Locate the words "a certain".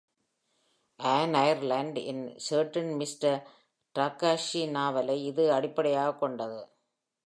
2.27-2.87